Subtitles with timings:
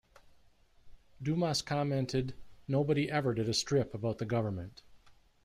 [1.21, 2.33] Dumas commented,
[2.67, 4.81] Nobody ever did a strip about the government.